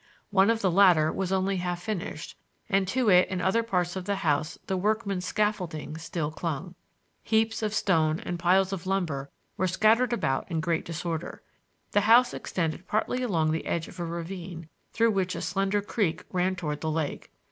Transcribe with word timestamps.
One 0.31 0.49
of 0.49 0.61
the 0.63 0.71
latter 0.71 1.11
was 1.11 1.31
only 1.31 1.57
half 1.57 1.83
finished, 1.83 2.35
and 2.67 2.87
to 2.87 3.07
it 3.09 3.27
and 3.29 3.39
to 3.39 3.45
other 3.45 3.61
parts 3.61 3.95
of 3.95 4.05
the 4.05 4.15
house 4.15 4.57
the 4.65 4.75
workmen's 4.75 5.25
scaffolding 5.27 5.95
still 5.97 6.31
clung. 6.31 6.73
Heaps 7.21 7.61
of 7.61 7.71
stone 7.71 8.19
and 8.19 8.39
piles 8.39 8.73
of 8.73 8.87
lumber 8.87 9.29
were 9.57 9.67
scattered 9.67 10.11
about 10.11 10.49
in 10.49 10.59
great 10.59 10.85
disorder. 10.85 11.43
The 11.91 12.01
house 12.01 12.33
extended 12.33 12.87
partly 12.87 13.21
along 13.21 13.51
the 13.51 13.67
edge 13.67 13.87
of 13.87 13.99
a 13.99 14.03
ravine, 14.03 14.69
through 14.91 15.11
which 15.11 15.35
a 15.35 15.39
slender 15.41 15.83
creek 15.83 16.23
ran 16.31 16.55
toward 16.55 16.81
the 16.81 16.89
lake. 16.89 17.31